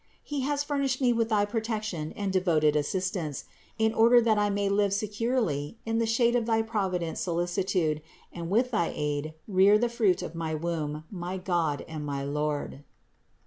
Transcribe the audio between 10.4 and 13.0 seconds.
womb, my God and my Lord."